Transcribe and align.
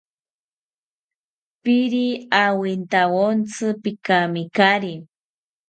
Piiri 1.61 2.05
awintawontzi, 2.43 3.67
pikamikari 3.83 4.93